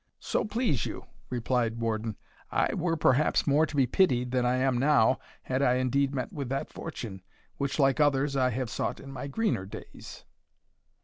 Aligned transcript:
"So 0.17 0.43
please 0.43 0.87
you," 0.87 1.05
replied 1.29 1.77
Warden, 1.79 2.15
"I 2.49 2.73
were 2.73 2.97
perhaps 2.97 3.45
more 3.45 3.67
to 3.67 3.75
be 3.75 3.85
pitied 3.85 4.31
than 4.31 4.47
I 4.47 4.55
am 4.55 4.79
now, 4.79 5.19
had 5.43 5.61
I 5.61 5.75
indeed 5.75 6.11
met 6.15 6.33
with 6.33 6.49
that 6.49 6.73
fortune, 6.73 7.21
which, 7.57 7.77
like 7.77 7.99
others, 7.99 8.35
I 8.35 8.49
have 8.49 8.71
sought 8.71 8.99
in 8.99 9.11
my 9.11 9.27
greener 9.27 9.67
days." 9.67 10.25